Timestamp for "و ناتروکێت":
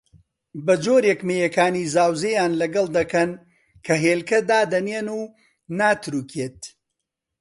5.17-6.59